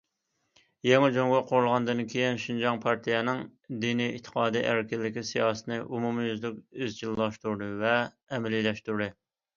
يېڭى 0.85 1.09
جۇڭگو 1.17 1.41
قۇرۇلغاندىن 1.51 2.01
كېيىن 2.13 2.39
شىنجاڭ 2.45 2.81
پارتىيەنىڭ 2.85 3.43
دىنىي 3.85 4.11
ئېتىقاد 4.15 4.57
ئەركىنلىكى 4.63 5.25
سىياسىتىنى 5.33 5.81
ئومۇميۈزلۈك 5.85 6.59
ئىزچىللاشتۇردى 6.87 7.69
ۋە 7.85 7.97
ئەمەلىيلەشتۈردى. 8.33 9.11